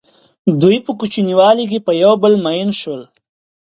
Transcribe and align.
دوی 0.61 0.77
په 0.85 0.91
کوچنیوالي 0.99 1.65
کې 1.71 1.79
په 1.85 1.91
یو 2.03 2.13
بل 2.21 2.33
مئین 2.45 2.69
شول. 2.81 3.01